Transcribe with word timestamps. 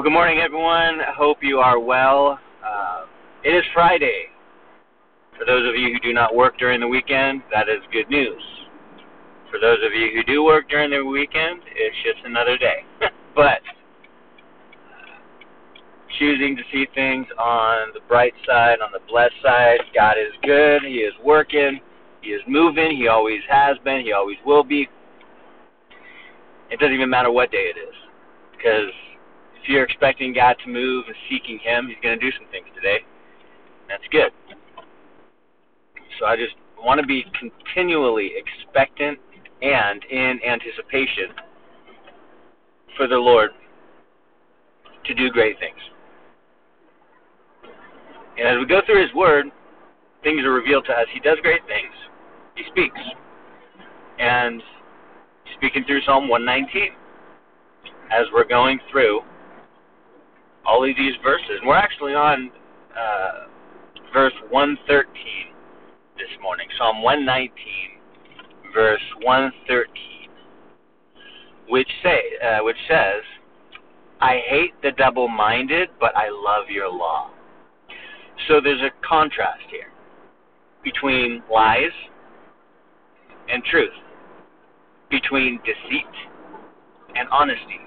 Well, 0.00 0.08
good 0.08 0.14
morning, 0.14 0.38
everyone. 0.38 1.00
Hope 1.14 1.42
you 1.42 1.58
are 1.58 1.78
well. 1.78 2.38
Uh, 2.64 3.04
it 3.44 3.50
is 3.50 3.62
Friday. 3.74 4.28
For 5.38 5.44
those 5.44 5.68
of 5.68 5.76
you 5.76 5.92
who 5.92 6.00
do 6.00 6.14
not 6.14 6.34
work 6.34 6.56
during 6.56 6.80
the 6.80 6.88
weekend, 6.88 7.42
that 7.52 7.68
is 7.68 7.82
good 7.92 8.08
news. 8.08 8.42
For 9.50 9.60
those 9.60 9.76
of 9.84 9.92
you 9.92 10.08
who 10.14 10.24
do 10.24 10.42
work 10.42 10.70
during 10.70 10.88
the 10.88 11.04
weekend, 11.04 11.60
it's 11.76 11.96
just 12.02 12.24
another 12.24 12.56
day. 12.56 12.78
but 13.36 13.60
choosing 16.18 16.56
to 16.56 16.62
see 16.72 16.86
things 16.94 17.26
on 17.38 17.92
the 17.92 18.00
bright 18.08 18.32
side, 18.46 18.80
on 18.80 18.92
the 18.92 19.00
blessed 19.06 19.34
side, 19.44 19.80
God 19.94 20.14
is 20.16 20.32
good. 20.42 20.80
He 20.80 21.04
is 21.04 21.12
working. 21.22 21.78
He 22.22 22.30
is 22.30 22.40
moving. 22.48 22.96
He 22.96 23.08
always 23.08 23.42
has 23.50 23.76
been. 23.84 24.00
He 24.00 24.12
always 24.12 24.38
will 24.46 24.64
be. 24.64 24.88
It 26.70 26.80
doesn't 26.80 26.94
even 26.94 27.10
matter 27.10 27.30
what 27.30 27.50
day 27.50 27.70
it 27.76 27.78
is. 27.78 27.94
Because 28.56 28.94
if 29.62 29.68
you're 29.68 29.84
expecting 29.84 30.32
God 30.32 30.56
to 30.64 30.70
move 30.70 31.04
and 31.06 31.16
seeking 31.28 31.58
Him, 31.58 31.88
He's 31.88 31.96
going 32.02 32.18
to 32.18 32.24
do 32.24 32.32
some 32.36 32.46
things 32.50 32.66
today. 32.74 32.98
That's 33.88 34.04
good. 34.10 34.30
So 36.18 36.26
I 36.26 36.36
just 36.36 36.54
want 36.78 37.00
to 37.00 37.06
be 37.06 37.24
continually 37.38 38.32
expectant 38.36 39.18
and 39.62 40.04
in 40.10 40.40
anticipation 40.46 41.34
for 42.96 43.06
the 43.06 43.16
Lord 43.16 43.50
to 45.04 45.14
do 45.14 45.30
great 45.30 45.58
things. 45.58 45.78
And 48.38 48.48
as 48.48 48.56
we 48.58 48.66
go 48.66 48.80
through 48.86 49.02
His 49.02 49.14
Word, 49.14 49.46
things 50.22 50.42
are 50.44 50.52
revealed 50.52 50.86
to 50.86 50.92
us. 50.92 51.06
He 51.12 51.20
does 51.20 51.38
great 51.42 51.62
things. 51.66 51.92
He 52.54 52.64
speaks. 52.70 53.00
And 54.18 54.62
speaking 55.56 55.84
through 55.86 56.00
Psalm 56.02 56.28
119 56.28 56.92
as 58.10 58.26
we're 58.32 58.48
going 58.48 58.78
through 58.90 59.20
all 60.66 60.82
of 60.88 60.96
these 60.96 61.14
verses. 61.22 61.58
And 61.60 61.68
we're 61.68 61.76
actually 61.76 62.14
on 62.14 62.50
uh, 62.96 63.46
verse 64.12 64.34
113 64.50 65.06
this 66.16 66.28
morning, 66.42 66.68
Psalm 66.78 67.02
119, 67.02 67.52
verse 68.74 69.00
113, 69.22 70.30
which 71.68 71.88
say 72.02 72.20
uh, 72.44 72.58
which 72.64 72.76
says, 72.88 73.22
"I 74.20 74.40
hate 74.46 74.74
the 74.82 74.92
double-minded, 74.92 75.88
but 75.98 76.16
I 76.16 76.28
love 76.30 76.68
your 76.68 76.90
law." 76.92 77.30
So 78.48 78.60
there's 78.62 78.82
a 78.82 78.90
contrast 79.06 79.64
here 79.70 79.92
between 80.82 81.42
lies 81.52 81.92
and 83.48 83.62
truth, 83.64 83.92
between 85.10 85.58
deceit 85.58 86.14
and 87.14 87.28
honesty. 87.30 87.80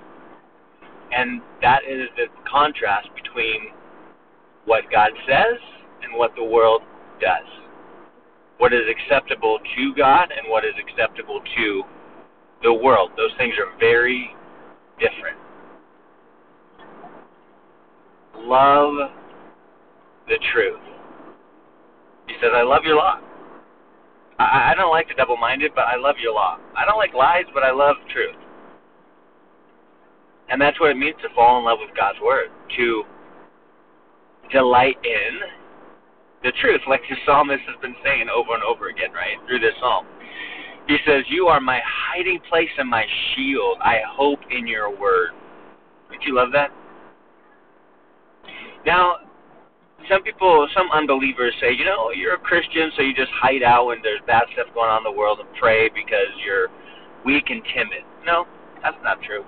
And 1.15 1.41
that 1.61 1.81
is 1.87 2.09
the 2.17 2.25
contrast 2.49 3.09
between 3.15 3.71
what 4.65 4.83
God 4.91 5.11
says 5.27 5.59
and 6.01 6.17
what 6.17 6.31
the 6.35 6.43
world 6.43 6.81
does. 7.21 7.47
What 8.57 8.73
is 8.73 8.83
acceptable 8.89 9.59
to 9.59 9.93
God 9.95 10.29
and 10.31 10.49
what 10.49 10.63
is 10.65 10.73
acceptable 10.79 11.41
to 11.57 11.83
the 12.63 12.73
world. 12.73 13.11
Those 13.17 13.31
things 13.37 13.53
are 13.59 13.77
very 13.79 14.33
different. 14.99 15.37
Love 18.37 19.11
the 20.27 20.39
truth. 20.53 20.79
He 22.27 22.35
says, 22.41 22.51
I 22.55 22.63
love 22.63 22.83
your 22.85 22.95
law. 22.95 23.19
I, 24.39 24.71
I 24.71 24.75
don't 24.75 24.91
like 24.91 25.07
the 25.09 25.13
double 25.15 25.37
minded, 25.37 25.71
but 25.75 25.85
I 25.85 25.97
love 25.97 26.15
your 26.21 26.33
law. 26.33 26.57
I 26.75 26.85
don't 26.85 26.97
like 26.97 27.13
lies, 27.13 27.45
but 27.53 27.63
I 27.63 27.71
love 27.71 27.97
truth. 28.11 28.35
And 30.53 30.61
that's 30.61 30.79
what 30.79 30.91
it 30.91 30.97
means 30.97 31.15
to 31.23 31.33
fall 31.33 31.57
in 31.57 31.65
love 31.65 31.79
with 31.81 31.97
God's 31.97 32.21
Word, 32.21 32.53
to 32.77 33.03
delight 34.51 34.97
in 35.03 35.41
the 36.43 36.53
truth, 36.61 36.81
like 36.87 37.01
the 37.09 37.15
psalmist 37.25 37.65
has 37.65 37.81
been 37.81 37.95
saying 38.05 38.29
over 38.29 38.53
and 38.53 38.61
over 38.61 38.89
again, 38.89 39.09
right, 39.17 39.33
through 39.47 39.57
this 39.57 39.73
psalm. 39.81 40.05
He 40.87 40.97
says, 41.07 41.25
You 41.29 41.47
are 41.47 41.59
my 41.59 41.81
hiding 41.81 42.39
place 42.47 42.69
and 42.77 42.87
my 42.87 43.03
shield. 43.33 43.79
I 43.81 44.01
hope 44.05 44.41
in 44.51 44.67
your 44.67 44.95
word. 44.95 45.31
Don't 46.11 46.21
you 46.21 46.35
love 46.35 46.49
that? 46.53 46.69
Now, 48.85 49.25
some 50.07 50.21
people, 50.21 50.67
some 50.77 50.91
unbelievers 50.93 51.55
say, 51.59 51.73
you 51.73 51.85
know, 51.85 52.11
you're 52.11 52.35
a 52.35 52.39
Christian, 52.39 52.91
so 52.95 53.01
you 53.01 53.15
just 53.15 53.31
hide 53.41 53.63
out 53.63 53.87
when 53.87 54.03
there's 54.03 54.21
bad 54.27 54.43
stuff 54.53 54.67
going 54.75 54.91
on 54.91 54.99
in 54.99 55.11
the 55.11 55.17
world 55.17 55.39
and 55.39 55.49
pray 55.59 55.89
because 55.89 56.29
you're 56.45 56.67
weak 57.25 57.49
and 57.49 57.63
timid. 57.73 58.05
No, 58.23 58.45
that's 58.83 58.97
not 59.01 59.17
true. 59.23 59.43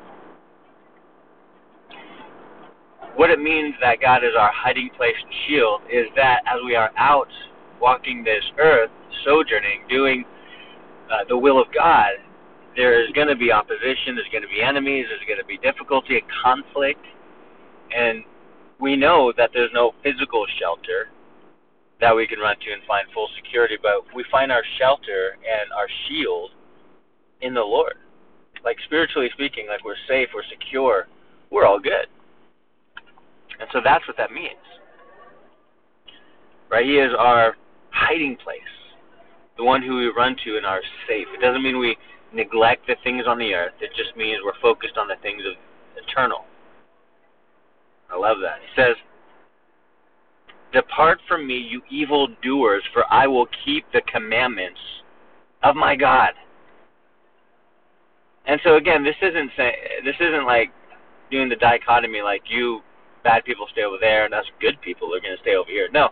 What 3.16 3.30
it 3.30 3.40
means 3.40 3.76
that 3.82 4.02
God 4.02 4.24
is 4.24 4.32
our 4.38 4.52
hiding 4.54 4.90
place 4.98 5.16
and 5.22 5.34
shield 5.48 5.82
is 5.92 6.08
that 6.16 6.42
as 6.46 6.60
we 6.66 6.76
are 6.76 6.92
out 6.98 7.30
walking 7.80 8.24
this 8.24 8.44
earth, 8.60 8.90
sojourning, 9.24 9.88
doing 9.90 10.26
uh, 11.10 11.24
the 11.30 11.38
will 11.38 11.62
of 11.62 11.68
God, 11.74 12.20
there 12.76 13.02
is 13.02 13.10
going 13.14 13.30
to 13.30 13.36
be 13.36 13.52
opposition, 13.52 14.16
there's 14.16 14.28
going 14.32 14.44
to 14.44 14.50
be 14.50 14.62
enemies, 14.62 15.06
there's 15.08 15.24
going 15.28 15.40
to 15.40 15.46
be 15.46 15.58
difficulty 15.60 16.20
and 16.20 16.28
conflict. 16.44 17.00
And 17.96 18.24
we 18.82 18.98
know 18.98 19.32
that 19.38 19.52
there's 19.54 19.72
no 19.74 19.94
physical 20.04 20.46
shelter 20.60 21.08
that 22.02 22.14
we 22.14 22.28
can 22.28 22.40
run 22.40 22.58
to 22.60 22.74
and 22.74 22.84
find 22.84 23.08
full 23.14 23.30
security, 23.42 23.78
but 23.82 24.04
we 24.14 24.26
find 24.30 24.52
our 24.52 24.64
shelter 24.78 25.38
and 25.40 25.72
our 25.72 25.88
shield 26.08 26.52
in 27.42 27.54
the 27.54 27.62
Lord. 27.62 27.96
Like 28.66 28.78
spiritually 28.84 29.30
speaking, 29.34 29.68
like 29.68 29.86
we're 29.86 29.96
safe, 30.08 30.30
we're 30.36 30.44
secure, 30.52 31.08
we're 31.50 31.66
all 31.66 31.80
good. 31.80 32.08
And 33.60 33.70
so 33.72 33.80
that's 33.84 34.08
what 34.08 34.18
that 34.18 34.32
means. 34.32 34.54
Right? 36.70 36.86
He 36.86 36.98
is 36.98 37.12
our 37.18 37.56
hiding 37.92 38.36
place, 38.38 38.60
the 39.58 39.64
one 39.64 39.82
who 39.82 39.98
we 39.98 40.08
run 40.08 40.36
to 40.44 40.58
and 40.58 40.66
are 40.66 40.82
safe. 41.08 41.28
It 41.34 41.42
doesn't 41.42 41.64
mean 41.64 41.80
we 41.80 41.96
neglect 42.34 42.88
the 42.88 42.96
things 43.04 43.24
on 43.28 43.40
the 43.40 43.54
earth, 43.54 43.74
it 43.80 43.92
just 43.96 44.16
means 44.18 44.40
we're 44.44 44.60
focused 44.62 44.98
on 44.98 45.08
the 45.08 45.16
things 45.22 45.42
of 45.46 45.54
eternal. 46.04 46.46
I 48.12 48.18
love 48.18 48.38
that. 48.42 48.60
He 48.62 48.82
says, 48.82 48.96
Depart 50.74 51.20
from 51.28 51.48
me, 51.48 51.56
you 51.58 51.82
evil 51.90 52.28
doers, 52.44 52.84
for 52.94 53.06
I 53.10 53.28
will 53.28 53.48
keep 53.64 53.86
the 53.94 54.02
commandments 54.12 54.80
of 55.64 55.76
my 55.76 55.96
God. 55.96 56.32
And 58.46 58.60
so 58.64 58.76
again, 58.76 59.04
this 59.04 59.16
isn't 59.22 59.52
say, 59.56 59.74
this 60.04 60.16
isn't 60.20 60.46
like 60.46 60.72
doing 61.32 61.50
the 61.50 61.56
dichotomy 61.56 62.22
like 62.22 62.44
you 62.48 62.82
bad 63.26 63.44
people 63.44 63.68
stay 63.74 63.84
over 63.84 63.98
there 64.00 64.24
and 64.24 64.34
us 64.34 64.46
good 64.62 64.80
people 64.82 65.14
are 65.14 65.20
going 65.20 65.36
to 65.36 65.42
stay 65.42 65.56
over 65.56 65.70
here. 65.70 65.90
No, 65.92 66.10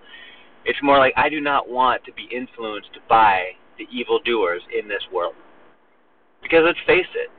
it's 0.65 0.79
more 0.83 0.97
like 0.97 1.13
I 1.15 1.29
do 1.29 1.39
not 1.39 1.69
want 1.69 2.03
to 2.05 2.11
be 2.13 2.27
influenced 2.35 2.97
by 3.07 3.53
the 3.77 3.85
evildoers 3.93 4.61
in 4.77 4.89
this 4.89 5.03
world. 5.13 5.35
Because 6.41 6.63
let's 6.65 6.79
face 6.85 7.07
it, 7.15 7.29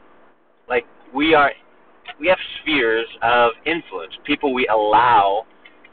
like 0.68 0.86
we 1.12 1.34
are 1.34 1.52
we 2.20 2.28
have 2.28 2.38
spheres 2.62 3.06
of 3.22 3.52
influence, 3.66 4.14
people 4.24 4.54
we 4.54 4.66
allow 4.68 5.44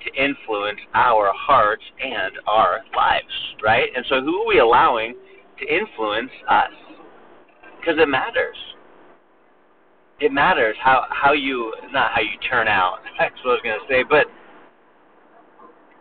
to 0.05 0.23
influence 0.23 0.79
our 0.93 1.31
hearts 1.35 1.83
and 2.03 2.33
our 2.47 2.81
lives, 2.95 3.55
right? 3.63 3.89
And 3.95 4.05
so 4.09 4.21
who 4.21 4.41
are 4.41 4.47
we 4.47 4.59
allowing 4.59 5.15
to 5.59 5.65
influence 5.73 6.31
us? 6.49 6.71
Because 7.79 7.95
it 7.99 8.07
matters. 8.07 8.57
It 10.21 10.31
matters 10.31 10.77
how 10.81 11.05
how 11.09 11.33
you 11.33 11.73
not 11.91 12.11
how 12.13 12.21
you 12.21 12.37
turn 12.47 12.67
out. 12.67 12.99
That's 13.19 13.33
what 13.43 13.51
I 13.51 13.53
was 13.57 13.61
gonna 13.63 13.89
say, 13.89 14.03
but 14.07 14.27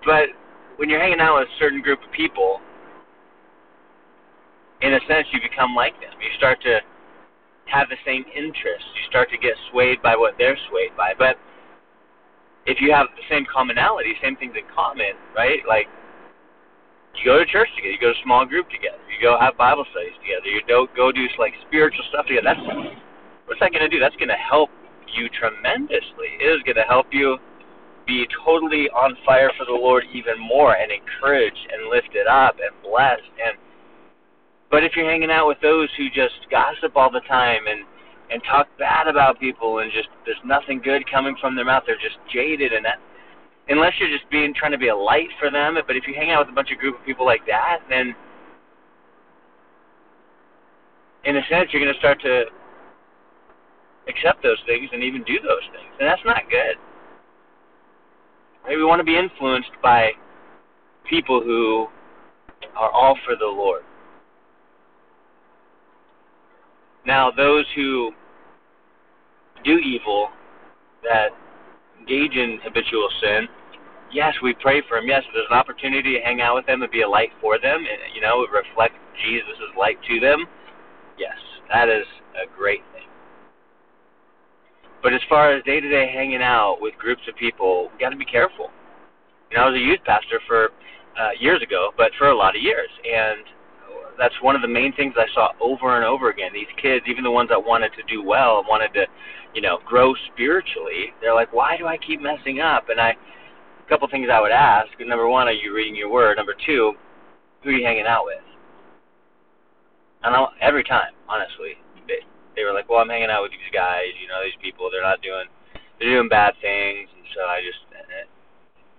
but 0.05 0.29
when 0.77 0.89
you're 0.89 1.01
hanging 1.01 1.21
out 1.21 1.41
with 1.41 1.49
a 1.49 1.59
certain 1.59 1.81
group 1.81 2.01
of 2.05 2.13
people, 2.13 2.61
in 4.83 4.95
a 4.95 5.01
sense, 5.09 5.27
you 5.33 5.41
become 5.41 5.75
like 5.75 5.93
them. 6.01 6.13
You 6.21 6.29
start 6.37 6.61
to 6.63 6.81
have 7.67 7.89
the 7.89 7.97
same 8.05 8.25
interests. 8.35 8.89
You 8.97 9.05
start 9.09 9.31
to 9.31 9.39
get 9.39 9.55
swayed 9.71 10.03
by 10.03 10.17
what 10.17 10.35
they're 10.39 10.57
swayed 10.69 10.97
by. 10.97 11.13
But 11.17 11.37
if 12.67 12.81
you 12.81 12.93
have 12.93 13.09
the 13.17 13.25
same 13.29 13.47
commonality, 13.49 14.15
same 14.23 14.37
things 14.37 14.53
in 14.57 14.65
common, 14.75 15.17
right? 15.37 15.61
Like 15.69 15.87
you 17.17 17.25
go 17.25 17.39
to 17.39 17.47
church 17.47 17.69
together, 17.77 17.93
you 17.93 18.01
go 18.01 18.13
to 18.13 18.21
small 18.25 18.45
group 18.45 18.69
together, 18.69 19.01
you 19.09 19.21
go 19.21 19.39
have 19.41 19.57
Bible 19.57 19.85
studies 19.93 20.17
together, 20.21 20.49
you 20.49 20.61
go 20.67 20.87
go 20.97 21.13
do 21.13 21.25
like 21.39 21.53
spiritual 21.69 22.05
stuff 22.09 22.27
together. 22.27 22.53
That's 22.53 22.65
what's 23.51 23.59
that 23.59 23.75
going 23.75 23.83
to 23.83 23.91
do? 23.91 23.99
That's 23.99 24.15
going 24.15 24.31
to 24.31 24.39
help 24.39 24.71
you 25.11 25.27
tremendously. 25.35 26.39
It 26.39 26.47
is 26.47 26.63
going 26.63 26.79
to 26.79 26.87
help 26.87 27.11
you 27.11 27.37
be 28.07 28.25
totally 28.47 28.87
on 28.95 29.19
fire 29.27 29.51
for 29.59 29.67
the 29.67 29.75
Lord 29.75 30.05
even 30.15 30.39
more 30.39 30.79
and 30.79 30.93
encouraged 30.95 31.67
and 31.75 31.91
lifted 31.91 32.31
up 32.31 32.55
and 32.63 32.71
blessed 32.83 33.35
and 33.45 33.59
but 34.71 34.85
if 34.85 34.95
you're 34.95 35.11
hanging 35.11 35.31
out 35.31 35.49
with 35.49 35.59
those 35.61 35.89
who 35.99 36.07
just 36.09 36.47
gossip 36.49 36.95
all 36.95 37.11
the 37.11 37.21
time 37.27 37.67
and 37.69 37.85
and 38.31 38.41
talk 38.49 38.69
bad 38.79 39.07
about 39.07 39.39
people 39.39 39.81
and 39.81 39.91
just 39.93 40.09
there's 40.25 40.41
nothing 40.45 40.81
good 40.83 41.03
coming 41.11 41.37
from 41.41 41.55
their 41.55 41.65
mouth, 41.65 41.83
they're 41.87 42.01
just 42.03 42.19
jaded 42.33 42.73
and 42.73 42.85
that 42.85 42.99
unless 43.69 43.93
you're 43.99 44.11
just 44.11 44.29
being 44.31 44.55
trying 44.55 44.73
to 44.73 44.79
be 44.79 44.89
a 44.89 44.97
light 44.97 45.29
for 45.39 45.51
them, 45.51 45.77
but 45.87 45.95
if 45.95 46.07
you 46.07 46.15
hang 46.15 46.31
out 46.31 46.47
with 46.47 46.53
a 46.53 46.55
bunch 46.55 46.71
of 46.73 46.79
group 46.79 46.99
of 46.99 47.05
people 47.05 47.27
like 47.27 47.45
that, 47.47 47.79
then 47.91 48.15
in 51.25 51.37
a 51.37 51.43
sense 51.51 51.69
you're 51.71 51.83
going 51.83 51.93
to 51.93 51.99
start 51.99 52.21
to 52.23 52.45
accept 54.11 54.43
those 54.43 54.59
things 54.67 54.91
and 54.93 55.03
even 55.03 55.23
do 55.25 55.39
those 55.43 55.65
things. 55.73 55.93
And 55.99 56.09
that's 56.09 56.25
not 56.25 56.43
good. 56.51 56.77
We 58.69 58.85
want 58.85 59.01
to 59.01 59.05
be 59.05 59.17
influenced 59.17 59.71
by 59.83 60.11
people 61.09 61.41
who 61.43 61.87
are 62.77 62.91
all 62.91 63.17
for 63.25 63.37
the 63.37 63.47
Lord. 63.47 63.83
Now, 67.07 67.31
those 67.31 67.65
who 67.75 68.13
do 69.65 69.79
evil, 69.79 70.29
that 71.03 71.31
engage 71.99 72.37
in 72.37 72.59
habitual 72.63 73.09
sin, 73.23 73.49
yes, 74.13 74.35
we 74.43 74.55
pray 74.55 74.83
for 74.87 74.99
them. 74.99 75.09
Yes, 75.09 75.23
if 75.27 75.35
there's 75.35 75.47
an 75.51 75.57
opportunity 75.57 76.19
to 76.19 76.21
hang 76.21 76.41
out 76.41 76.57
with 76.57 76.67
them 76.67 76.83
and 76.83 76.91
be 76.93 77.03
a 77.03 77.09
light 77.09 77.31
for 77.41 77.59
them, 77.59 77.79
and 77.79 78.15
you 78.15 78.21
know, 78.21 78.47
reflect 78.53 78.95
Jesus' 79.25 79.57
light 79.79 79.99
to 80.09 80.21
them. 80.21 80.45
Yes, 81.19 81.37
that 81.73 81.89
is 81.89 82.05
a 82.37 82.47
great 82.57 82.83
thing. 82.93 83.00
But 85.03 85.15
as 85.15 85.21
far 85.29 85.53
as 85.53 85.65
day 85.65 85.81
to 85.81 85.89
day 85.89 86.11
hanging 86.13 86.43
out 86.43 86.79
with 86.81 86.95
groups 86.99 87.23
of 87.29 87.37
people, 87.37 87.91
we 87.93 87.99
got 87.99 88.11
to 88.11 88.17
be 88.17 88.25
careful. 88.25 88.69
You 89.51 89.57
know, 89.57 89.65
I 89.65 89.71
was 89.71 89.77
a 89.77 89.85
youth 89.85 90.01
pastor 90.05 90.41
for 90.47 90.71
uh, 91.19 91.31
years 91.39 91.63
ago, 91.63 91.91
but 91.97 92.13
for 92.19 92.29
a 92.29 92.37
lot 92.37 92.55
of 92.55 92.63
years, 92.63 92.91
and 93.05 93.45
that's 94.19 94.35
one 94.43 94.55
of 94.55 94.63
the 94.63 94.69
main 94.69 94.93
things 94.93 95.15
I 95.17 95.27
saw 95.35 95.53
over 95.61 95.97
and 95.97 96.05
over 96.05 96.31
again. 96.31 96.51
These 96.53 96.69
kids, 96.81 97.07
even 97.09 97.25
the 97.25 97.31
ones 97.31 97.49
that 97.49 97.65
wanted 97.65 97.93
to 97.97 98.03
do 98.03 98.23
well 98.23 98.63
wanted 98.69 98.93
to, 98.95 99.07
you 99.55 99.63
know, 99.63 99.79
grow 99.87 100.15
spiritually, 100.33 101.15
they're 101.21 101.35
like, 101.35 101.53
"Why 101.53 101.77
do 101.77 101.87
I 101.87 101.97
keep 101.97 102.21
messing 102.21 102.61
up?" 102.61 102.91
And 102.91 103.01
I, 103.01 103.11
a 103.11 103.89
couple 103.89 104.07
things 104.09 104.29
I 104.31 104.41
would 104.41 104.53
ask: 104.53 104.89
number 105.01 105.27
one, 105.27 105.49
are 105.49 105.53
you 105.53 105.75
reading 105.75 105.97
your 105.97 106.11
word? 106.11 106.37
Number 106.37 106.55
two, 106.67 106.93
who 107.63 107.71
are 107.71 107.73
you 107.73 107.85
hanging 107.85 108.07
out 108.07 108.27
with? 108.27 108.45
And 110.23 110.37
I'll, 110.37 110.53
every 110.61 110.85
time, 110.85 111.13
honestly, 111.27 111.81
they 112.57 112.65
were 112.65 112.73
like, 112.73 112.89
"Well, 112.89 113.01
I'm 113.01 113.09
hanging 113.09 113.31
out 113.31 113.43
with 113.43 113.53
these 113.53 113.73
guys. 113.73 114.11
You 114.21 114.29
know, 114.29 114.43
these 114.43 114.59
people. 114.63 114.91
They're 114.91 115.03
not 115.03 115.23
doing, 115.23 115.47
they're 115.99 116.11
doing 116.11 116.29
bad 116.29 116.55
things." 116.61 117.09
And 117.15 117.27
so 117.35 117.41
I 117.45 117.61
just, 117.63 117.81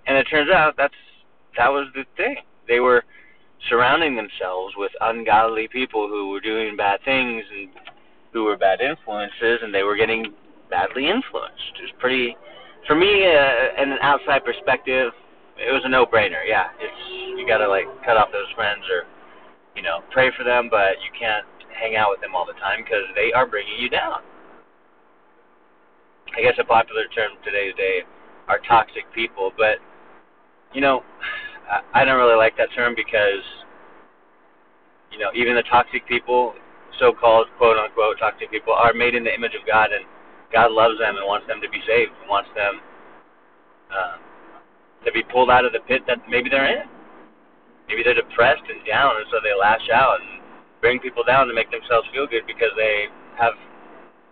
and 0.07 0.17
it 0.17 0.25
turns 0.25 0.49
out 0.49 0.75
that's 0.77 0.95
that 1.57 1.69
was 1.69 1.87
the 1.93 2.05
thing. 2.17 2.37
They 2.67 2.79
were 2.79 3.03
surrounding 3.69 4.15
themselves 4.15 4.73
with 4.77 4.91
ungodly 5.01 5.67
people 5.67 6.07
who 6.07 6.29
were 6.29 6.39
doing 6.39 6.75
bad 6.75 6.99
things 7.05 7.43
and 7.51 7.69
who 8.33 8.43
were 8.45 8.57
bad 8.57 8.81
influences, 8.81 9.59
and 9.61 9.73
they 9.73 9.83
were 9.83 9.95
getting 9.95 10.33
badly 10.69 11.09
influenced. 11.09 11.75
It 11.77 11.83
was 11.83 11.95
pretty, 11.99 12.35
for 12.87 12.95
me, 12.95 13.27
uh, 13.27 13.81
in 13.81 13.91
an 13.91 13.99
outside 14.01 14.45
perspective, 14.45 15.11
it 15.57 15.71
was 15.71 15.81
a 15.83 15.89
no-brainer. 15.89 16.41
Yeah, 16.47 16.67
it's 16.79 17.37
you 17.37 17.45
got 17.45 17.59
to 17.59 17.67
like 17.67 17.85
cut 18.05 18.17
off 18.17 18.31
those 18.31 18.49
friends 18.55 18.83
or, 18.89 19.03
you 19.75 19.83
know, 19.83 19.99
pray 20.11 20.31
for 20.35 20.43
them, 20.43 20.69
but 20.71 20.97
you 21.03 21.11
can't 21.19 21.45
hang 21.73 21.95
out 21.95 22.09
with 22.09 22.21
them 22.21 22.35
all 22.35 22.45
the 22.45 22.57
time 22.59 22.83
because 22.83 23.05
they 23.15 23.31
are 23.33 23.47
bringing 23.47 23.77
you 23.79 23.89
down. 23.89 24.21
I 26.37 26.41
guess 26.41 26.55
a 26.59 26.63
popular 26.63 27.07
term 27.13 27.31
today's 27.43 27.75
day 27.75 28.01
are 28.47 28.59
toxic 28.67 29.03
people, 29.13 29.51
but 29.57 29.77
you 30.73 30.81
know, 30.81 31.03
I, 31.69 32.01
I 32.01 32.05
don't 32.05 32.17
really 32.17 32.37
like 32.37 32.55
that 32.57 32.69
term 32.75 32.95
because, 32.95 33.43
you 35.11 35.19
know, 35.19 35.31
even 35.35 35.55
the 35.55 35.63
toxic 35.63 36.07
people, 36.07 36.53
so-called 36.99 37.47
quote 37.57 37.77
unquote 37.77 38.19
toxic 38.19 38.51
people, 38.51 38.73
are 38.73 38.93
made 38.93 39.15
in 39.15 39.23
the 39.23 39.33
image 39.33 39.55
of 39.59 39.67
God, 39.67 39.91
and 39.91 40.05
God 40.51 40.71
loves 40.71 40.99
them 40.99 41.17
and 41.17 41.25
wants 41.27 41.47
them 41.47 41.59
to 41.61 41.69
be 41.69 41.79
saved, 41.87 42.11
and 42.21 42.29
wants 42.29 42.49
them 42.55 42.79
uh, 43.91 44.15
to 45.05 45.11
be 45.11 45.23
pulled 45.23 45.49
out 45.49 45.65
of 45.65 45.73
the 45.73 45.79
pit 45.87 46.03
that 46.07 46.19
maybe 46.29 46.49
they're 46.49 46.81
in. 46.81 46.87
Maybe 47.87 48.03
they're 48.03 48.15
depressed 48.15 48.63
and 48.71 48.79
down, 48.87 49.17
and 49.17 49.25
so 49.31 49.39
they 49.43 49.51
lash 49.57 49.83
out 49.93 50.19
and 50.21 50.40
bring 50.81 50.99
people 50.99 51.23
down 51.23 51.47
to 51.47 51.53
make 51.53 51.71
themselves 51.71 52.07
feel 52.13 52.27
good 52.27 52.43
because 52.47 52.73
they 52.75 53.05
have 53.37 53.53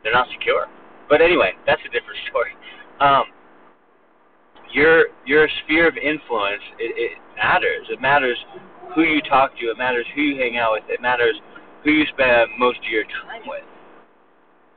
they're 0.04 0.14
not 0.14 0.28
secure. 0.34 0.68
But 1.08 1.22
anyway, 1.22 1.54
that's 1.66 1.82
a 1.82 1.92
different 1.94 2.20
story. 2.30 2.52
Um, 3.00 3.26
your 4.74 5.06
your 5.26 5.48
sphere 5.64 5.88
of 5.88 5.96
influence 5.98 6.62
it, 6.78 6.94
it 6.98 7.18
matters. 7.38 7.88
It 7.90 8.02
matters 8.02 8.38
who 8.96 9.04
you 9.04 9.22
talk 9.22 9.58
to. 9.60 9.66
It 9.72 9.78
matters 9.78 10.06
who 10.16 10.22
you 10.22 10.42
hang 10.42 10.58
out 10.58 10.74
with. 10.74 10.84
It 10.90 11.02
matters 11.02 11.36
who 11.84 11.92
you 11.92 12.06
spend 12.12 12.50
most 12.58 12.80
of 12.80 12.92
your 12.92 13.04
time 13.04 13.48
with. 13.48 13.64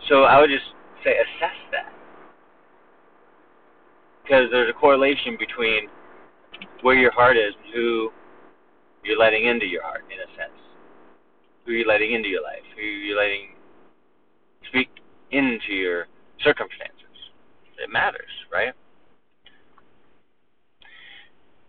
So 0.09 0.25
I 0.25 0.41
would 0.41 0.51
just 0.51 0.65
say 1.05 1.13
assess 1.13 1.57
that 1.73 1.93
because 4.23 4.47
there's 4.51 4.71
a 4.71 4.79
correlation 4.79 5.37
between 5.39 5.89
where 6.83 6.95
your 6.95 7.13
heart 7.13 7.37
is 7.37 7.55
and 7.65 7.75
who 7.75 8.11
you're 9.05 9.19
letting 9.19 9.47
into 9.47 9.67
your 9.67 9.83
heart, 9.83 10.05
in 10.11 10.19
a 10.19 10.29
sense. 10.39 10.62
Who 11.67 11.73
you're 11.73 11.87
letting 11.87 12.12
into 12.12 12.29
your 12.29 12.43
life. 12.43 12.62
Who 12.76 12.82
you're 12.82 13.17
letting 13.17 13.50
speak 14.69 14.88
into 15.31 15.73
your 15.73 16.06
circumstances. 16.43 16.99
It 17.82 17.91
matters, 17.91 18.31
right? 18.53 18.73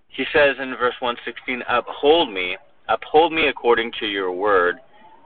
He 0.10 0.26
says 0.34 0.56
in 0.60 0.76
verse 0.78 0.96
116, 1.00 1.64
Uphold 1.68 2.32
me, 2.32 2.58
uphold 2.88 3.34
me 3.34 3.48
according 3.48 3.92
to 4.00 4.06
your 4.06 4.32
word, 4.32 4.76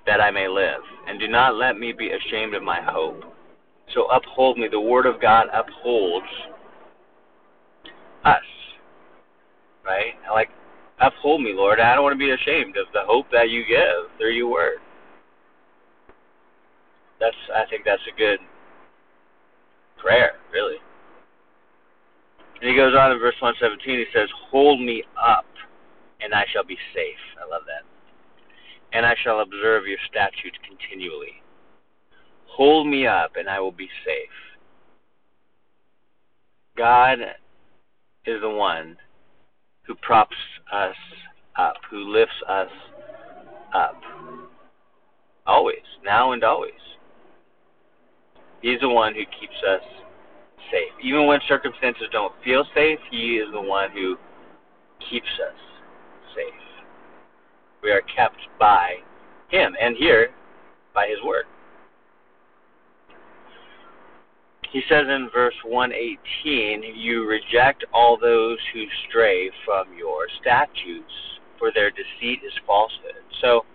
that 0.05 0.21
I 0.21 0.31
may 0.31 0.47
live, 0.47 0.81
and 1.07 1.19
do 1.19 1.27
not 1.27 1.55
let 1.55 1.77
me 1.77 1.91
be 1.91 2.11
ashamed 2.11 2.55
of 2.55 2.63
my 2.63 2.81
hope. 2.81 3.23
So 3.93 4.05
uphold 4.05 4.57
me. 4.57 4.67
The 4.69 4.79
word 4.79 5.05
of 5.05 5.21
God 5.21 5.47
upholds 5.53 6.27
us. 8.23 8.43
Right? 9.85 10.13
Like, 10.33 10.49
uphold 10.99 11.41
me, 11.41 11.53
Lord. 11.53 11.79
I 11.79 11.95
don't 11.95 12.03
want 12.03 12.13
to 12.13 12.19
be 12.19 12.31
ashamed 12.31 12.77
of 12.77 12.87
the 12.93 13.01
hope 13.05 13.27
that 13.31 13.49
you 13.49 13.65
give 13.67 14.11
through 14.17 14.33
your 14.33 14.49
word. 14.49 14.77
That's 17.19 17.35
I 17.55 17.65
think 17.69 17.83
that's 17.85 18.01
a 18.13 18.17
good 18.17 18.39
prayer, 19.97 20.33
really. 20.53 20.77
And 22.61 22.69
he 22.69 22.75
goes 22.75 22.95
on 22.95 23.11
in 23.11 23.19
verse 23.19 23.35
117, 23.39 23.99
he 23.99 24.05
says, 24.13 24.29
Hold 24.49 24.81
me 24.81 25.03
up, 25.21 25.45
and 26.21 26.33
I 26.33 26.45
shall 26.51 26.63
be 26.63 26.77
safe. 26.93 27.21
I 27.39 27.47
love 27.49 27.63
that. 27.67 27.85
And 28.93 29.05
I 29.05 29.15
shall 29.23 29.41
observe 29.41 29.85
your 29.85 29.99
statutes 30.09 30.57
continually. 30.67 31.43
Hold 32.47 32.87
me 32.87 33.05
up, 33.05 33.35
and 33.35 33.47
I 33.47 33.59
will 33.59 33.71
be 33.71 33.89
safe. 34.03 34.29
God 36.75 37.19
is 38.25 38.41
the 38.41 38.49
one 38.49 38.97
who 39.87 39.95
props 39.95 40.35
us 40.71 40.95
up, 41.57 41.75
who 41.89 42.11
lifts 42.11 42.35
us 42.47 42.69
up. 43.73 43.99
Always, 45.45 45.83
now 46.03 46.33
and 46.33 46.43
always. 46.43 46.73
He's 48.61 48.81
the 48.81 48.89
one 48.89 49.13
who 49.15 49.21
keeps 49.39 49.55
us 49.67 49.81
safe. 50.71 50.91
Even 51.01 51.25
when 51.25 51.39
circumstances 51.47 52.07
don't 52.11 52.33
feel 52.43 52.65
safe, 52.75 52.99
He 53.09 53.37
is 53.37 53.51
the 53.53 53.61
one 53.61 53.89
who 53.91 54.17
keeps 55.09 55.27
us 55.47 55.57
safe. 56.35 56.53
We 57.81 57.91
are 57.91 58.01
kept 58.01 58.39
by 58.59 58.95
Him, 59.49 59.75
and 59.79 59.95
here, 59.95 60.29
by 60.93 61.07
His 61.07 61.23
Word. 61.25 61.45
He 64.71 64.81
says 64.89 65.05
in 65.07 65.29
verse 65.33 65.55
118, 65.65 66.83
You 66.95 67.25
reject 67.25 67.85
all 67.93 68.17
those 68.19 68.57
who 68.73 68.83
stray 69.07 69.49
from 69.65 69.97
your 69.97 70.27
statutes, 70.41 71.13
for 71.57 71.71
their 71.73 71.89
deceit 71.89 72.41
is 72.45 72.53
falsehood. 72.65 73.23
So, 73.41 73.65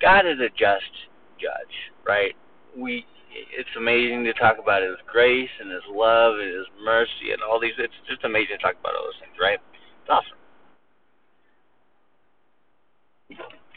God 0.00 0.26
is 0.26 0.40
a 0.40 0.48
just 0.48 0.90
judge, 1.38 1.74
right? 2.06 2.34
We 2.76 3.06
it's 3.34 3.68
amazing 3.76 4.24
to 4.24 4.32
talk 4.34 4.58
about 4.62 4.82
His 4.82 4.96
grace 5.10 5.50
and 5.60 5.70
His 5.70 5.82
love 5.90 6.38
and 6.38 6.54
His 6.54 6.66
mercy 6.82 7.32
and 7.32 7.42
all 7.42 7.58
these. 7.60 7.74
It's 7.78 7.92
just 8.08 8.24
amazing 8.24 8.56
to 8.58 8.62
talk 8.62 8.76
about 8.80 8.94
all 8.94 9.04
those 9.04 9.20
things, 9.20 9.34
right? 9.40 9.58
It's 10.02 10.10
awesome. 10.10 10.38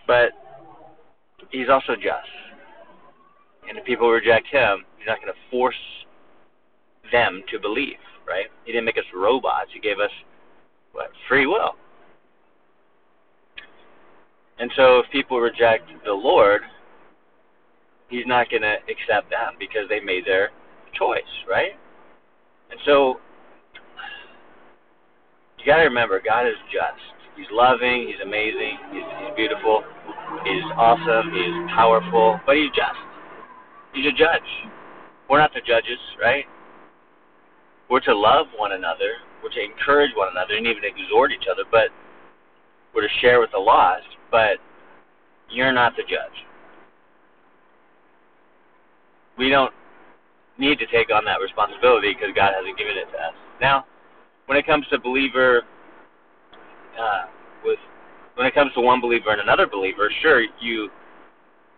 But 0.05 0.31
He's 1.51 1.69
also 1.69 1.95
just. 1.95 2.29
And 3.67 3.77
if 3.77 3.85
people 3.85 4.09
reject 4.09 4.47
Him, 4.47 4.85
He's 4.97 5.07
not 5.07 5.21
going 5.21 5.33
to 5.33 5.39
force 5.49 5.75
them 7.11 7.43
to 7.51 7.59
believe, 7.59 7.97
right? 8.27 8.47
He 8.65 8.71
didn't 8.71 8.85
make 8.85 8.97
us 8.97 9.05
robots. 9.13 9.69
He 9.73 9.79
gave 9.79 9.99
us 9.99 10.11
what 10.93 11.09
free 11.27 11.45
will. 11.45 11.75
And 14.59 14.71
so 14.75 14.99
if 14.99 15.05
people 15.11 15.39
reject 15.39 15.89
the 16.03 16.13
Lord, 16.13 16.61
he's 18.09 18.25
not 18.25 18.49
going 18.49 18.63
to 18.63 18.75
accept 18.89 19.29
them 19.29 19.53
because 19.59 19.83
they 19.89 19.99
made 19.99 20.25
their 20.25 20.49
choice, 20.97 21.21
right? 21.47 21.73
And 22.71 22.79
so 22.85 23.19
you 25.59 25.65
got 25.65 25.77
to 25.77 25.83
remember, 25.83 26.21
God 26.23 26.47
is 26.47 26.57
just. 26.71 27.01
He's 27.35 27.45
loving. 27.51 28.07
He's 28.07 28.19
amazing. 28.23 28.77
He's, 28.91 29.03
he's 29.03 29.35
beautiful. 29.35 29.83
He's 30.43 30.63
awesome. 30.75 31.31
He's 31.31 31.75
powerful. 31.75 32.39
But 32.45 32.55
he's 32.55 32.71
just. 32.73 32.97
He's 33.93 34.07
a 34.07 34.11
judge. 34.11 34.49
We're 35.29 35.39
not 35.39 35.53
the 35.53 35.61
judges, 35.61 35.99
right? 36.21 36.45
We're 37.89 38.01
to 38.01 38.15
love 38.15 38.47
one 38.55 38.73
another. 38.73 39.23
We're 39.43 39.51
to 39.51 39.63
encourage 39.63 40.11
one 40.15 40.29
another 40.31 40.55
and 40.55 40.67
even 40.67 40.83
exhort 40.83 41.31
each 41.31 41.47
other. 41.51 41.63
But 41.71 41.89
we're 42.93 43.07
to 43.07 43.13
share 43.21 43.39
with 43.39 43.51
the 43.51 43.59
lost. 43.59 44.07
But 44.29 44.57
you're 45.49 45.71
not 45.71 45.95
the 45.95 46.03
judge 46.03 46.47
we 49.37 49.49
don't 49.49 49.73
need 50.57 50.79
to 50.79 50.87
take 50.87 51.13
on 51.13 51.23
that 51.25 51.37
responsibility 51.39 52.13
because 52.13 52.33
God 52.35 52.53
hasn't 52.57 52.77
given 52.77 52.97
it 52.97 53.05
to 53.13 53.17
us. 53.17 53.37
Now, 53.61 53.85
when 54.47 54.57
it 54.57 54.65
comes 54.65 54.85
to 54.89 54.99
believer, 54.99 55.61
uh, 56.99 57.25
with 57.63 57.79
when 58.35 58.45
it 58.45 58.53
comes 58.53 58.73
to 58.73 58.81
one 58.81 59.01
believer 59.01 59.31
and 59.31 59.41
another 59.41 59.67
believer, 59.67 60.11
sure 60.21 60.41
you 60.59 60.89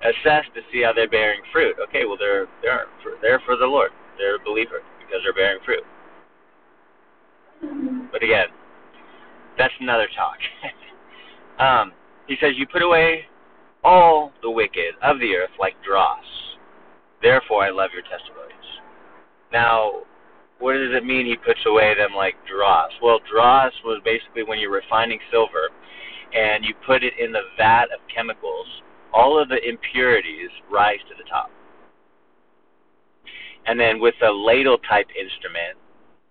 assess 0.01 0.48
to 0.56 0.62
see 0.72 0.82
how 0.84 0.94
they're 0.94 1.10
bearing 1.10 1.42
fruit. 1.51 1.75
Okay, 1.88 2.06
well 2.06 2.18
they're 2.18 2.48
they're 2.62 2.88
for, 3.04 3.12
they're 3.22 3.42
for 3.46 3.58
the 3.58 3.66
Lord. 3.66 3.92
They're 4.18 4.36
a 4.36 4.44
believer 4.44 4.80
because 5.00 5.20
they're 5.24 5.36
bearing 5.36 5.60
fruit. 5.66 5.84
But 8.12 8.24
again, 8.24 8.48
that's 9.58 9.74
another 9.80 10.08
talk. 10.16 10.38
um, 11.60 11.94
he 12.28 12.36
says, 12.42 12.51
You 12.56 12.66
put 12.68 12.82
away 12.82 13.25
all 13.84 14.32
the 14.42 14.50
wicked 14.50 14.96
of 15.01 15.20
the 15.20 15.36
earth 15.36 15.51
like 15.60 15.75
dross. 15.86 16.24
Therefore, 17.22 17.63
I 17.63 17.70
love 17.70 17.89
your 17.94 18.04
testimonies. 18.04 18.56
Now, 19.51 20.04
what 20.60 20.74
does 20.74 20.92
it 20.94 21.06
mean 21.06 21.25
he 21.25 21.36
puts 21.36 21.60
away 21.66 21.96
them 21.96 22.16
like 22.16 22.36
dross? 22.48 22.92
Well, 23.01 23.20
dross 23.32 23.74
was 23.84 24.01
basically 24.04 24.44
when 24.44 24.60
you're 24.60 24.72
refining 24.72 25.20
silver 25.32 25.70
and 26.34 26.63
you 26.63 26.74
put 26.86 27.04
it 27.04 27.13
in 27.20 27.32
the 27.32 27.48
vat 27.58 27.86
of 27.86 28.00
chemicals, 28.13 28.68
all 29.13 29.42
of 29.42 29.50
the 29.50 29.58
impurities 29.68 30.50
rise 30.72 31.00
to 31.10 31.16
the 31.18 31.28
top. 31.30 31.50
And 33.66 33.80
then 33.80 34.00
with 34.00 34.16
a 34.22 34.32
ladle 34.32 34.78
type 34.89 35.08
instrument, 35.10 35.78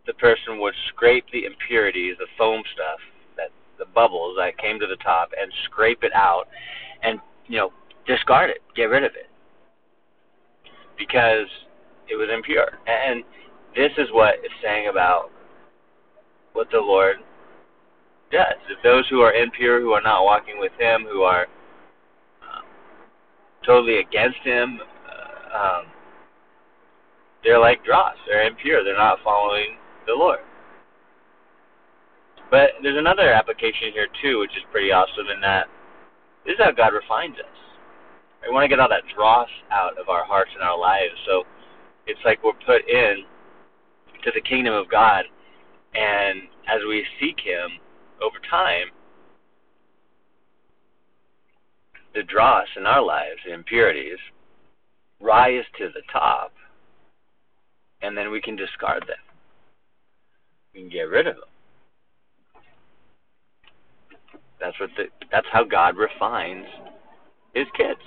the 0.09 0.15
person 0.15 0.59
would 0.59 0.75
scrape 0.89 1.27
the 1.33 1.45
impurities, 1.45 2.17
the 2.19 2.27
foam 2.39 2.63
stuff, 2.73 2.99
that 3.37 3.51
the 3.79 3.85
bubbles 3.95 4.35
that 4.39 4.57
came 4.59 4.81
to 4.81 4.87
the 4.87 4.97
top, 4.97 5.31
and 5.39 5.53
scrape 5.67 6.03
it 6.03 6.13
out, 6.15 6.49
and 7.03 7.21
you 7.47 7.59
know 7.59 7.71
discard 8.07 8.49
it, 8.49 8.63
get 8.75 8.85
rid 8.85 9.05
of 9.05 9.13
it, 9.13 9.29
because 10.99 11.47
it 12.09 12.17
was 12.17 12.31
impure. 12.35 12.79
And 12.87 13.23
this 13.77 13.93
is 13.99 14.09
what 14.11 14.37
it's 14.43 14.55
saying 14.65 14.89
about 14.89 15.31
what 16.55 16.69
the 16.73 16.81
Lord 16.81 17.17
does. 18.33 18.57
If 18.71 18.83
those 18.83 19.07
who 19.11 19.21
are 19.21 19.35
impure, 19.35 19.83
who 19.83 19.93
are 19.93 20.03
not 20.03 20.25
walking 20.25 20.59
with 20.59 20.73
Him, 20.81 21.05
who 21.05 21.21
are 21.21 21.43
um, 22.43 22.65
totally 23.65 23.99
against 23.99 24.39
Him, 24.43 24.81
uh, 25.07 25.59
um, 25.59 25.87
they're 27.45 27.61
like 27.61 27.85
dross. 27.85 28.17
They're 28.27 28.49
impure. 28.49 28.83
They're 28.83 28.97
not 28.97 29.19
following 29.23 29.77
the 30.09 30.15
Lord. 30.17 30.41
But 32.51 32.81
there's 32.83 32.99
another 32.99 33.31
application 33.31 33.93
here 33.93 34.09
too, 34.23 34.41
which 34.41 34.57
is 34.57 34.65
pretty 34.73 34.91
awesome 34.91 35.29
in 35.33 35.41
that 35.43 35.69
this 36.45 36.55
is 36.55 36.65
how 36.65 36.73
God 36.73 36.97
refines 36.97 37.37
us. 37.37 37.59
We 38.43 38.55
want 38.55 38.65
to 38.65 38.69
get 38.69 38.81
all 38.81 38.89
that 38.89 39.03
dross 39.15 39.49
out 39.71 39.99
of 39.99 40.09
our 40.09 40.25
hearts 40.25 40.51
and 40.55 40.63
our 40.63 40.79
lives. 40.79 41.13
So 41.27 41.45
it's 42.07 42.21
like 42.25 42.43
we're 42.43 42.57
put 42.65 42.89
in 42.89 43.25
to 44.25 44.31
the 44.35 44.41
kingdom 44.41 44.73
of 44.73 44.91
God, 44.91 45.25
and 45.95 46.49
as 46.67 46.81
we 46.89 47.05
seek 47.21 47.37
Him 47.45 47.79
over 48.23 48.39
time, 48.51 48.89
the 52.15 52.23
dross 52.23 52.67
in 52.77 52.87
our 52.87 53.03
lives, 53.03 53.41
the 53.47 53.53
impurities, 53.53 54.19
rise 55.21 55.65
to 55.79 55.89
the 55.93 56.03
top, 56.11 56.53
and 58.01 58.17
then 58.17 58.31
we 58.31 58.41
can 58.41 58.57
discard 58.57 59.03
them. 59.03 59.28
We 60.75 60.81
can 60.81 60.91
get 60.91 61.03
rid 61.03 61.27
of 61.27 61.37
them. 61.37 61.45
That's 64.61 64.79
what 64.81 64.91
the, 64.97 65.05
that's 65.31 65.47
how 65.53 65.65
God 65.65 65.97
refines 65.97 66.67
his 67.55 67.67
kids. 67.77 68.01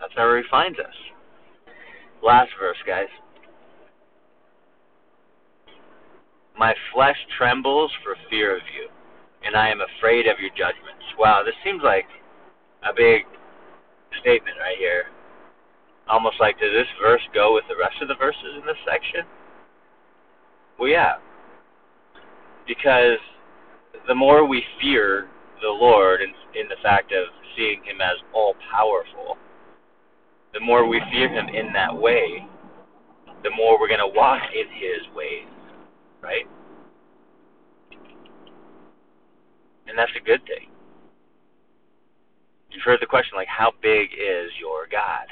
That's 0.00 0.12
how 0.16 0.26
he 0.26 0.42
refines 0.42 0.76
us. 0.78 0.94
Last 2.22 2.50
verse, 2.60 2.76
guys. 2.86 3.06
My 6.58 6.74
flesh 6.92 7.16
trembles 7.38 7.90
for 8.04 8.16
fear 8.28 8.56
of 8.56 8.62
you, 8.74 8.88
and 9.44 9.56
I 9.56 9.68
am 9.68 9.80
afraid 9.80 10.26
of 10.26 10.38
your 10.38 10.50
judgments. 10.50 11.02
Wow, 11.18 11.42
this 11.44 11.54
seems 11.64 11.82
like 11.82 12.06
a 12.82 12.92
big 12.94 13.22
statement 14.20 14.56
right 14.60 14.76
here. 14.78 15.04
Almost 16.08 16.36
like, 16.40 16.58
does 16.58 16.72
this 16.72 16.90
verse 17.00 17.22
go 17.32 17.54
with 17.54 17.64
the 17.68 17.76
rest 17.76 17.96
of 18.02 18.08
the 18.08 18.14
verses 18.14 18.58
in 18.58 18.66
this 18.66 18.76
section? 18.84 19.24
Well, 20.78 20.88
yeah. 20.88 21.14
Because 22.72 23.18
the 24.08 24.14
more 24.14 24.46
we 24.46 24.64
fear 24.80 25.28
the 25.60 25.68
Lord 25.68 26.22
in, 26.22 26.30
in 26.58 26.68
the 26.68 26.76
fact 26.82 27.12
of 27.12 27.26
seeing 27.54 27.82
Him 27.84 28.00
as 28.00 28.16
all 28.32 28.54
powerful, 28.72 29.36
the 30.54 30.60
more 30.60 30.88
we 30.88 31.02
fear 31.12 31.28
Him 31.28 31.48
in 31.48 31.70
that 31.74 31.94
way, 31.94 32.46
the 33.42 33.50
more 33.50 33.78
we're 33.78 33.88
going 33.88 34.00
to 34.00 34.16
walk 34.16 34.40
in 34.54 34.66
His 34.72 35.14
ways, 35.14 35.44
right? 36.22 36.46
And 39.86 39.98
that's 39.98 40.12
a 40.16 40.24
good 40.24 40.40
thing. 40.46 40.70
You've 42.70 42.84
heard 42.84 43.00
the 43.02 43.06
question, 43.06 43.36
like, 43.36 43.48
how 43.48 43.72
big 43.82 44.12
is 44.12 44.50
your 44.58 44.86
God? 44.90 45.26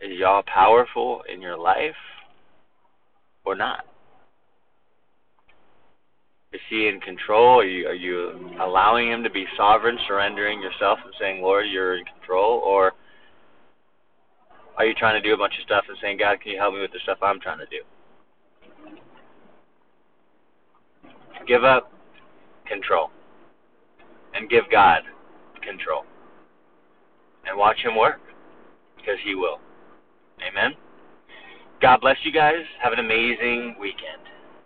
Is 0.00 0.18
y'all 0.18 0.42
powerful 0.42 1.22
in 1.32 1.40
your 1.40 1.56
life 1.56 1.94
or 3.46 3.54
not? 3.54 3.86
Is 6.52 6.60
he 6.68 6.88
in 6.88 7.00
control? 7.00 7.60
Are 7.60 7.64
you, 7.64 7.86
are 7.86 7.94
you 7.94 8.56
allowing 8.60 9.08
him 9.10 9.22
to 9.22 9.30
be 9.30 9.46
sovereign, 9.56 9.98
surrendering 10.06 10.60
yourself 10.60 10.98
and 11.04 11.12
saying, 11.20 11.42
Lord, 11.42 11.66
you're 11.68 11.96
in 11.96 12.04
control? 12.04 12.60
Or 12.64 12.92
are 14.76 14.84
you 14.84 14.94
trying 14.94 15.20
to 15.20 15.26
do 15.26 15.34
a 15.34 15.36
bunch 15.36 15.54
of 15.58 15.64
stuff 15.64 15.84
and 15.88 15.96
saying, 16.00 16.18
God, 16.18 16.40
can 16.40 16.52
you 16.52 16.58
help 16.58 16.74
me 16.74 16.80
with 16.80 16.92
the 16.92 17.00
stuff 17.02 17.18
I'm 17.22 17.40
trying 17.40 17.58
to 17.58 17.66
do? 17.66 17.82
Give 21.46 21.62
up 21.62 21.92
control 22.66 23.10
and 24.34 24.50
give 24.50 24.64
God 24.70 25.02
control 25.62 26.04
and 27.46 27.56
watch 27.56 27.78
him 27.78 27.96
work 27.96 28.20
because 28.96 29.18
he 29.24 29.34
will. 29.34 29.58
Amen. 30.46 30.72
God 31.86 32.00
bless 32.00 32.16
you 32.24 32.32
guys. 32.32 32.64
Have 32.82 32.92
an 32.92 32.98
amazing 32.98 33.76
weekend. 33.78 34.18